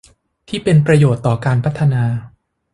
[0.47, 2.03] ที่เป็นประโยชน์ต่อการพัฒนา